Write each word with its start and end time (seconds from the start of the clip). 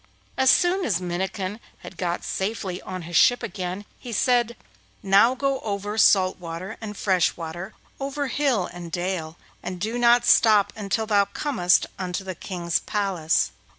As 0.35 0.49
soon 0.49 0.83
as 0.83 0.99
Minnikin 0.99 1.59
had 1.81 1.95
got 1.95 2.23
safely 2.23 2.81
on 2.81 3.03
his 3.03 3.15
ship 3.15 3.43
again, 3.43 3.85
he 3.99 4.11
said: 4.11 4.57
'Now 5.03 5.35
go 5.35 5.59
over 5.59 5.95
salt 5.99 6.39
water 6.39 6.75
and 6.81 6.97
fresh 6.97 7.37
water, 7.37 7.75
over 7.99 8.25
hill 8.25 8.65
and 8.73 8.91
dale, 8.91 9.37
and 9.61 9.79
do 9.79 9.99
not 9.99 10.25
stop 10.25 10.73
until 10.75 11.05
thou 11.05 11.25
comest 11.25 11.85
unto 11.99 12.23
the 12.23 12.33
King's 12.33 12.79
palace. 12.79 13.51